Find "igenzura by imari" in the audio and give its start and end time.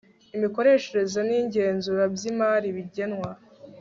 1.39-2.67